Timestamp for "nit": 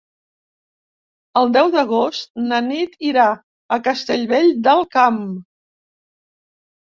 2.69-2.95